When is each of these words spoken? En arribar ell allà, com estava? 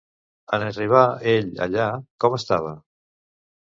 En 0.57 0.65
arribar 0.69 1.03
ell 1.35 1.53
allà, 1.69 1.87
com 2.25 2.43
estava? 2.43 2.77